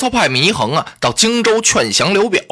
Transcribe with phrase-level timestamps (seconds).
[0.00, 2.42] 曹操派祢衡啊到荆州劝降刘表，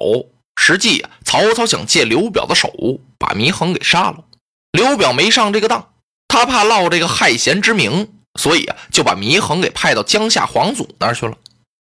[0.61, 2.71] 实际啊曹操想借刘表的手
[3.17, 4.19] 把祢衡给杀了。
[4.73, 5.95] 刘表没上这个当，
[6.29, 11.39] 他怕落这个害贤之名，所以啊就把祢衡给派到江夏皇祖那儿去了。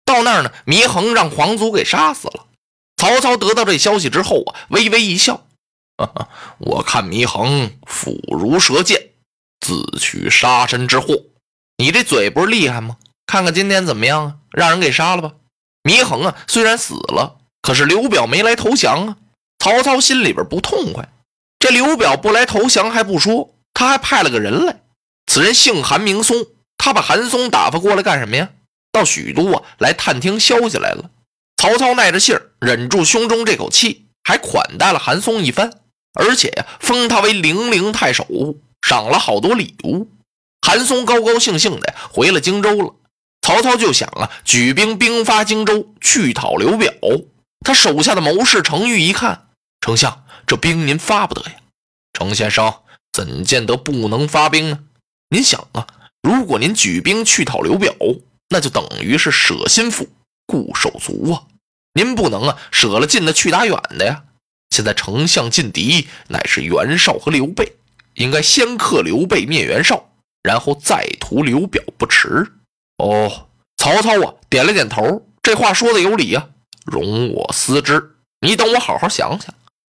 [0.04, 2.48] 到那儿呢，祢衡让皇祖给杀死了。
[2.98, 5.46] 曹操得到这消息之后啊，微微一笑
[6.02, 9.10] ：“哈哈，我看祢衡腹如蛇剑，
[9.60, 11.22] 自取杀身之祸。
[11.78, 12.98] 你这嘴不是厉害吗？
[13.28, 14.36] 看看今天怎么样啊？
[14.50, 15.34] 让人给杀了吧。”
[15.84, 19.18] 祢衡啊，虽然死了，可是刘表没来投降啊。
[19.60, 21.10] 曹操心里边不痛快。
[21.60, 24.82] 这刘表不来投降还不说，他还派了个人来。
[25.28, 26.46] 此人姓韩名松，
[26.78, 28.50] 他把韩松打发过来干什么呀？
[28.92, 31.12] 到许都啊，来探听消息来了。
[31.58, 35.72] 曹操耐着性儿，忍住胸中这口气，还款待了韩松一番，
[36.14, 38.26] 而且呀，封他为零陵太守，
[38.82, 40.08] 赏了好多礼物。
[40.66, 42.96] 韩松高高兴兴的回了荆州了。
[43.42, 46.94] 曹操就想啊，举兵兵发荆州，去讨刘表。
[47.66, 49.50] 他手下的谋士程昱一看，
[49.82, 51.58] 丞相，这兵您发不得呀。
[52.14, 52.74] 程先生
[53.12, 54.80] 怎见得不能发兵呢？
[55.30, 55.88] 您想啊，
[56.22, 57.96] 如果您举兵去讨刘表，
[58.50, 60.08] 那就等于是舍心腹
[60.46, 61.44] 固手足啊。
[61.94, 64.24] 您不能啊，舍了近的去打远的呀！
[64.70, 67.74] 现在丞相劲敌乃是袁绍和刘备，
[68.14, 70.10] 应该先克刘备灭袁绍，
[70.42, 72.54] 然后再屠刘表不迟。
[72.98, 73.48] 哦，
[73.78, 76.48] 曹操啊，点了点头，这话说的有理呀。
[76.86, 79.54] 容我思之，你等我好好想想。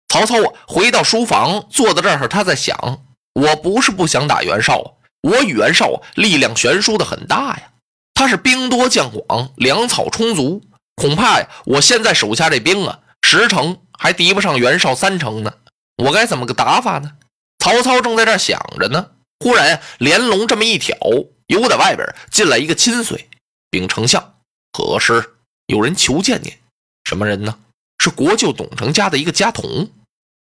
[0.10, 7.72] 曹操啊，回到书房，坐在这儿，他在想：我不是不想打袁绍，我与袁绍，力量悬殊的很大呀。
[8.14, 10.62] 他是兵多将广，粮草充足。
[10.96, 15.54] 恐怕呀，我现在手下这兵啊，十成还敌不上袁绍三成呢。
[15.98, 17.14] 我该怎么个打法呢？
[17.60, 19.08] 曹操正在这想着呢，
[19.40, 20.98] 忽然，连龙这么一挑，
[21.54, 23.30] 由在外边进来一个亲随，
[23.70, 24.36] 禀丞相，
[24.74, 25.36] 何事？
[25.68, 26.52] 有人求见您。
[27.06, 27.60] 什么人呢？
[28.00, 29.90] 是国舅董承家的一个家童。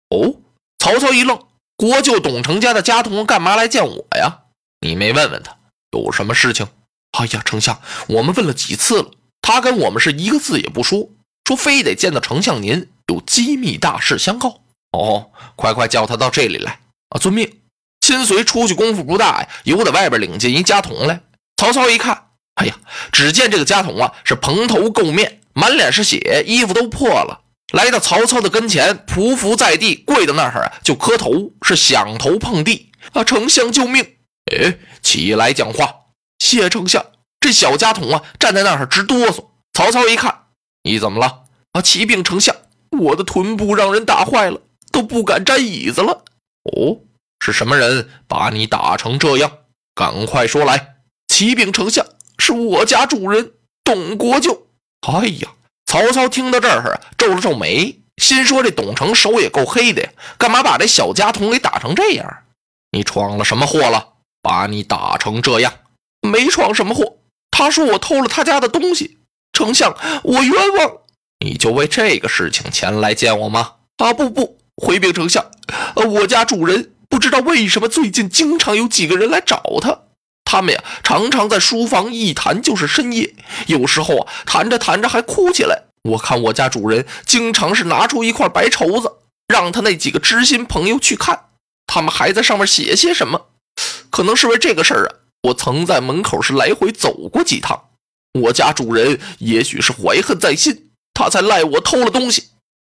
[0.10, 0.36] 哦，
[0.80, 1.48] 曹操一愣，
[1.78, 4.40] 国舅董承家的家童干嘛来见我呀？
[4.82, 5.58] 你没问问他
[5.92, 6.68] 有什么事情？
[7.12, 9.12] 哎呀，丞相，我们问了几次了。
[9.42, 11.10] 他跟我们是一个字也不说，
[11.46, 14.62] 说非得见到丞相您，有机密大事相告。
[14.92, 16.80] 哦，快快叫他到这里来
[17.10, 17.20] 啊！
[17.20, 17.63] 遵命。
[18.04, 21.22] 亲随出去功夫不大呀，又在外边领进一家童来。
[21.56, 22.26] 曹操一看，
[22.56, 22.76] 哎呀，
[23.14, 27.40] 只见这个家童啊是蓬头垢面，满脸是血，衣服都破了。
[27.74, 33.24] 来到曹操的跟前，匍匐在地，跪到那儿啊就磕头，是响头碰地啊！
[33.24, 34.06] 丞相救命！
[34.52, 35.96] 哎，起来讲话，
[36.40, 37.06] 谢丞相。
[37.40, 39.46] 这小家童啊，站在那儿直哆嗦。
[39.72, 40.48] 曹操一看，
[40.84, 41.44] 你怎么了？
[41.72, 42.54] 啊，启禀丞相，
[43.00, 44.60] 我的臀部让人打坏了，
[44.92, 46.26] 都不敢沾椅子了。
[46.64, 47.00] 哦，
[47.46, 49.52] 是什么人把你打成这样？
[49.94, 50.96] 赶快说来。
[51.28, 52.06] 启禀丞相，
[52.40, 53.52] 是我家主人
[53.84, 54.68] 董国舅。
[55.02, 55.50] 哎呀，
[55.86, 62.34] 曹操听到这儿啊，皱了皱眉，心说这董承手也够黑的呀，干嘛把这小家童给打成这样？
[62.92, 64.14] 你闯了什么祸了？
[64.42, 65.74] 把你打成这样？
[66.22, 67.18] 没闯什么祸。
[67.52, 69.18] 他说我偷了他家的东西，
[69.52, 69.94] 丞相，
[70.24, 70.98] 我冤枉。
[71.44, 73.74] 你就为这个事情前来见我吗？
[73.98, 75.46] 啊，不不，回禀丞相，
[75.96, 80.00] 呃，我家主人不知道为什么最近经常有几个人来找他，
[80.44, 83.34] 他们呀常常在书房一谈就是深夜，
[83.68, 85.84] 有时候啊谈着谈着还哭起来。
[86.04, 89.12] 我看我家主人经常是拿出一块白绸子，
[89.48, 91.46] 让他那几个知心朋友去看，
[91.88, 93.48] 他们还在上面写些什么，
[94.10, 95.16] 可能是为这个事儿啊。
[95.44, 97.90] 我曾在门口是来回走过几趟，
[98.42, 102.50] 我家主人也许是怀恨在心，他才赖我偷了东西。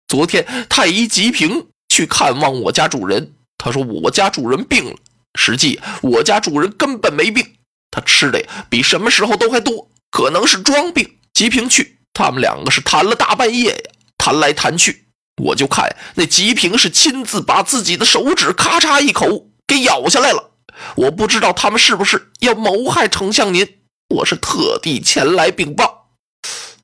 [0.06, 4.97] 昨天太医吉平去看望我家主人，他说我家主人病了，
[5.34, 7.47] 实际我家主人根本没病，
[7.91, 11.18] 他吃的比什么时候都还多，可能是装病。
[11.34, 15.09] 吉平去，他们两个是谈了大半夜呀，谈来谈去，
[15.42, 20.51] 我就看那吉平是亲自把自己的手指咔嚓一口给咬下来了。
[20.97, 23.66] 我不知道他们是不是要谋害丞相您，
[24.09, 26.13] 我是特地前来禀报。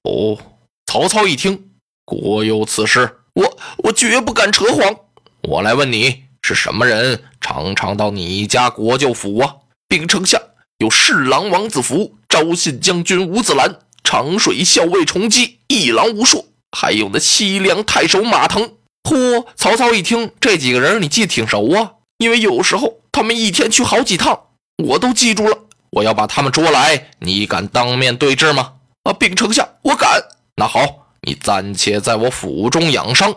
[0.02, 0.38] 哦，
[0.86, 1.70] 曹操一听，
[2.04, 4.94] 国有此事，我我绝不敢扯谎。
[5.42, 9.56] 我来问你，是什么人常常到你家国舅府啊？
[9.88, 10.40] 禀丞相，
[10.78, 18.74] 有侍郎王子服、昭信将军吴子兰、长水校尉崇基、一郎吴硕，还有那西凉太守马腾。
[19.02, 19.44] 嚯！
[19.56, 23.00] 曹操一听，这几个人你记得挺熟啊，因为有时候。
[23.10, 24.38] 他们一天去好几趟，
[24.84, 25.56] 我都记住了。
[25.88, 28.74] 我要把他们捉来，你敢当面对质吗？
[29.04, 30.22] 啊，禀丞相，我敢。
[30.56, 33.34] 那好，你暂且在我府中养伤，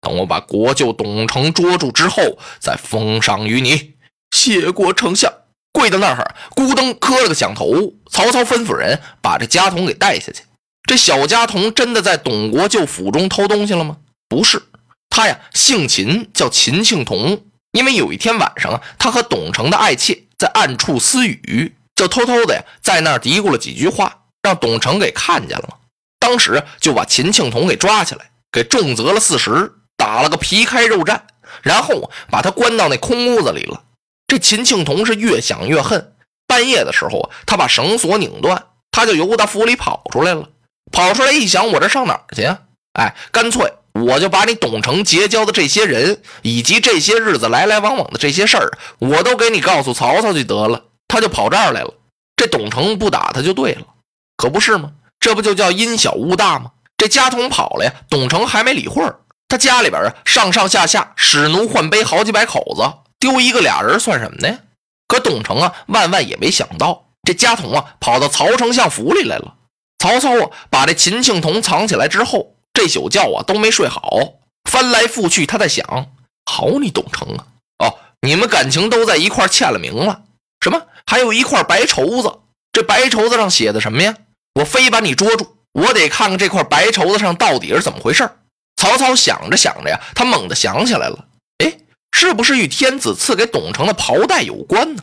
[0.00, 3.94] 等我把国舅董承捉住之后，再封赏于你。
[4.30, 5.32] 谢过丞相。
[5.72, 7.92] 跪到那儿，咕噔磕了个响头。
[8.10, 10.42] 曹操吩咐人把这家童给带下去。
[10.82, 13.98] 这小家童真的在董国舅府中偷东西了吗？
[14.28, 14.60] 不是，
[15.08, 17.44] 他呀姓秦，叫秦庆童。
[17.72, 25.78] 因为有一天晚上啊，他和董成的爱妾在暗处私语，就偷偷的呀在那儿嘀咕了几句话，让董成给看见了。
[26.18, 29.72] 当时就把秦庆童给抓起来，给重责了四十，
[30.10, 31.20] 打了个皮开肉绽，
[31.62, 33.80] 然后把他关到那空屋子里了。
[34.26, 36.14] 这秦庆童是越想越恨，
[36.48, 38.60] 半夜的时候啊，他把绳索拧断，
[38.90, 40.48] 他就由他府里跑出来了。
[40.90, 42.58] 跑出来一想，我这上哪儿去呀？
[42.94, 43.72] 哎，干脆。
[43.92, 50.82] 我就把你董成结交的这些人，以及这些日子来来往往的这些事儿，我都给你告诉曹操就得了。
[51.06, 51.94] 他就跑这儿来了。
[52.34, 53.82] 这董成不打他就对了，
[54.36, 54.90] 可不是吗？
[55.20, 56.72] 这不就叫因小误大吗？
[56.96, 59.20] 这家童跑了呀，董成还没理会儿。
[59.50, 64.58] 他家里边啊，上上下下使奴换杯好几百口子，丢一个俩人算什么呢？
[65.08, 69.56] 可董成啊，万万也没想到，这家童啊，跑到曹丞相府里来了。
[69.98, 72.54] 曹操啊，把这秦庆童藏起来之后。
[72.72, 74.08] 这宿觉啊都没睡好，
[74.70, 75.84] 翻来覆去，他在想：
[76.46, 77.44] 好你董成啊！
[77.84, 80.22] 哦，你们感情都在一块签了名了？
[80.60, 80.80] 什么？
[81.04, 82.32] 还有一块白绸子？
[82.72, 84.14] 这白绸子上写的什么呀？
[84.54, 85.56] 我非把你捉住！
[85.72, 88.30] 我得看看这块白绸子上到底是怎么回事。
[88.80, 91.26] 曹操想着想着呀，他猛地想起来了：
[91.58, 91.80] 哎，
[92.12, 95.02] 是不是与天子赐给董承的袍带有关呢？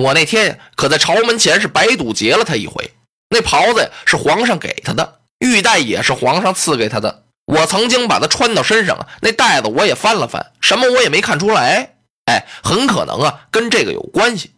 [0.00, 2.92] 我那天可在朝门前是白堵截了他一回，
[3.30, 5.22] 那袍子是皇上给他的。
[5.40, 11.96] 玉带也是皇上赐给他的，我曾经把它穿到身上啊，那带子我也翻了翻，什么我也没看出来。
[12.26, 14.52] 哎，很可能啊，跟这个有关系。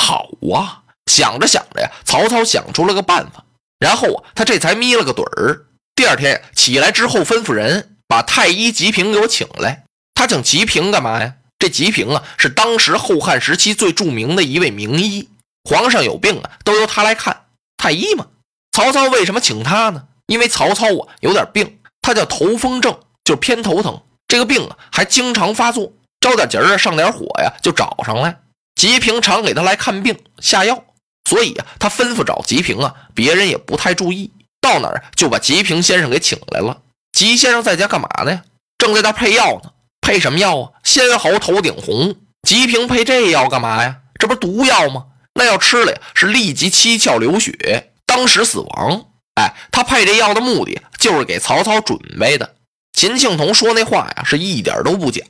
[0.00, 0.80] 好啊，
[1.12, 3.44] 想着想着呀，曹操想出了个办法，
[3.78, 5.66] 然后啊，他这才眯了个盹儿。
[5.94, 9.86] 第二天起来之后，吩咐人把太医吉平给我请来。
[10.14, 11.34] 他请吉平干嘛呀？
[11.58, 15.28] 这吉平啊，是当时后汉时期最著名的一位名医，
[15.68, 17.46] 皇上有病啊，都由他来看。
[17.76, 18.28] 太医嘛，
[18.70, 20.04] 曹操为什么请他呢？
[20.26, 24.00] 因为曹操啊有点病，他叫头风症，就是偏头疼。
[24.28, 28.38] 这个病啊还经常发作，着点急儿上点火呀就找上来。
[28.76, 30.84] 吉平常给他来看病下药，
[31.28, 34.30] 所以啊他吩咐找吉平啊，别人也不太注意。
[34.60, 36.80] 到哪儿就把吉平先生给请来了。
[37.14, 38.42] 吉先生在家干嘛呢呀？
[38.76, 39.70] 正在那配药呢。
[40.00, 40.72] 配什么药啊？
[40.82, 42.16] 仙毫头顶红。
[42.42, 43.98] 吉平配这药干嘛呀？
[44.18, 45.06] 这不是毒药吗？
[45.34, 49.06] 那药吃了呀是立即七窍流血，当时死亡。
[49.36, 52.56] 哎，他配这药的目的就是给曹操准备的。
[52.92, 55.22] 秦庆童说那话呀，是一点都不假。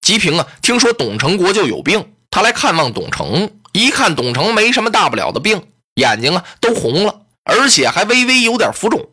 [0.00, 5.62] 吉平啊，听说董承国舅有病，他来看望董承，一看董承没什么大不了的病，
[5.94, 9.08] 眼睛啊都红了，而且还微微有点浮肿，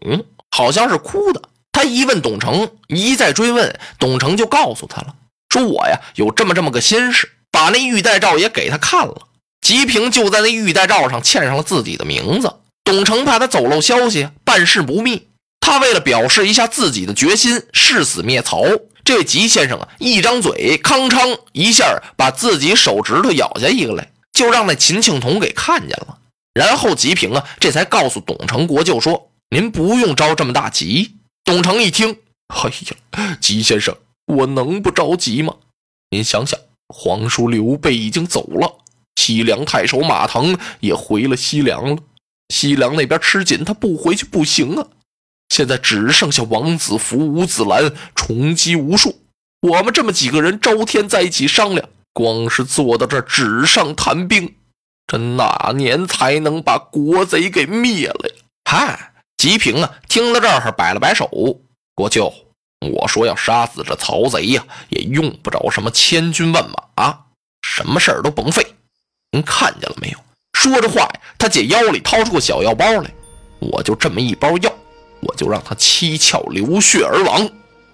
[0.50, 1.42] 好像是哭的。
[1.78, 5.14] 他一问董承，一再追问，董承就告诉他了，
[5.48, 9.28] 说我呀有这么这么个心事，把那玉带诏也给他看了。
[9.62, 12.52] 吉平就在那玉带诏上签上了自己的名字。
[12.84, 15.28] 董承怕他走漏消息，办事不密。
[15.60, 18.64] 他为了表示一下自己的决心，誓死灭曹。
[19.04, 26.18] 这吉先生啊，一张嘴，吭哧一下把自己手指头咬下一个来，就让那秦庆童给看见了。
[26.56, 31.14] 然后吉平啊，这才告诉董承国舅说：“您不用着这么大急。”
[31.48, 35.56] 董承一听，哎呀，吉先生，我能不着急吗？
[36.10, 38.80] 您想想，皇叔刘备已经走了，
[39.16, 41.98] 西凉太守马腾也回了西凉了。
[42.54, 44.88] 西凉那边吃紧，他不回去不行啊！
[45.48, 49.22] 现在只剩下王子服、吴子兰，重击无数。
[49.62, 54.54] 我们这么几个人朝天在一起商量，光是坐到这纸上谈兵，
[55.08, 58.36] 这哪年才能把国贼给灭了呀？
[58.70, 61.30] 嗨，吉平啊，听到这儿摆了摆手，
[61.94, 62.34] 国舅，
[62.92, 67.20] 我说要杀死这曹贼呀，也用不着什么千军万马，
[67.62, 68.66] 什么事儿都甭费。
[69.32, 70.18] 您看见了没有？
[70.54, 73.14] 说着话呀，他姐腰里掏出个小药包来，
[73.60, 74.74] 我就这么一包药，
[75.22, 77.48] 我就让他七窍流血而亡。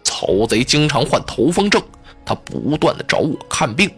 [0.05, 1.83] 曹贼经常患头风症，
[2.25, 3.93] 他不断的找我看病。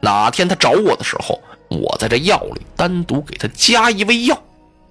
[0.00, 1.40] 哪天他找我的时候，
[1.70, 4.38] 我在这药里单独给他加一味药，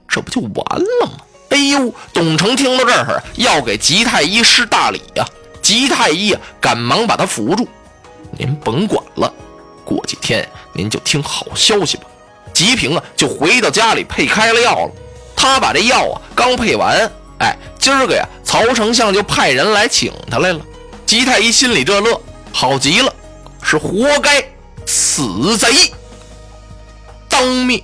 [0.07, 1.11] 这不就完了吗？
[1.59, 5.25] 哎呦，董承听到这儿，要给吉太医施大礼呀！
[5.61, 7.67] 吉太医啊，赶忙把他扶住。
[8.37, 9.33] 您甭管了，
[9.83, 12.03] 过几天您就听好消息吧。
[12.53, 14.91] 吉平啊，就回到家里配开了药了。
[15.35, 20.61] 他把这药啊刚配完，哎，今儿个呀，曹丞相就派人来请他来了。
[21.05, 22.21] 吉太医心里这乐，
[22.53, 23.13] 好极了，
[23.61, 24.41] 是活该，
[24.85, 25.91] 死贼
[27.27, 27.83] 当灭。